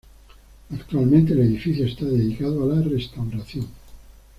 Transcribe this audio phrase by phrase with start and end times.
[0.73, 3.67] Actualmente, el edificio está dedicado a la restauración.